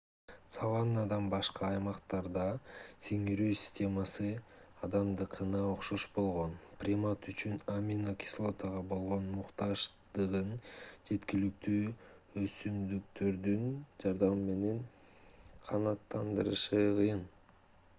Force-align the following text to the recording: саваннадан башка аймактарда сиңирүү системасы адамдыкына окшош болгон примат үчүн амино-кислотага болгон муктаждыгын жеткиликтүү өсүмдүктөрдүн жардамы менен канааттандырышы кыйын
саваннадан 0.51 1.25
башка 1.31 1.63
аймактарда 1.65 2.45
сиңирүү 3.07 3.49
системасы 3.63 4.29
адамдыкына 4.87 5.61
окшош 5.73 6.05
болгон 6.17 6.55
примат 6.85 7.27
үчүн 7.35 7.61
амино-кислотага 7.75 8.81
болгон 8.95 9.29
муктаждыгын 9.35 10.49
жеткиликтүү 11.11 11.85
өсүмдүктөрдүн 12.47 13.71
жардамы 14.05 14.43
менен 14.51 14.83
канааттандырышы 15.71 16.85
кыйын 17.01 17.27